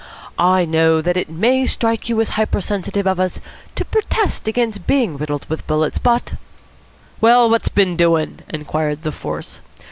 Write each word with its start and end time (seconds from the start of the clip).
I 0.39 0.65
know 0.65 0.99
that 0.99 1.15
it 1.15 1.29
may 1.29 1.67
strike 1.67 2.09
you 2.09 2.19
as 2.21 2.29
hypersensitive 2.29 3.05
of 3.05 3.19
us 3.19 3.39
to 3.75 3.85
protest 3.85 4.47
against 4.47 4.87
being 4.87 5.15
riddled 5.15 5.45
with 5.47 5.67
bullets, 5.67 5.99
but" 5.99 6.33
"Well, 7.21 7.51
what's 7.51 7.69
bin 7.69 7.97
doin'?" 7.97 8.39
inquired 8.49 9.03
the 9.03 9.11
Force. 9.11 9.61